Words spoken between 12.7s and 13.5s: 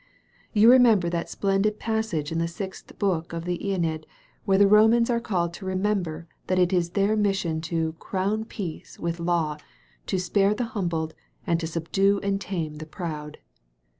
the proud.'